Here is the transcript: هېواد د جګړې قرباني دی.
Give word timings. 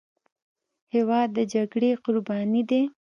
هېواد 0.93 1.27
د 1.37 1.37
جګړې 1.53 1.91
قرباني 2.03 2.61
دی. 2.69 2.81